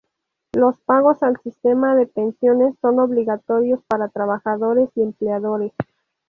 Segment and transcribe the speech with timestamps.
[0.53, 5.73] Los pagos al sistema de pensiones son obligatorios para trabajadores y empleadores.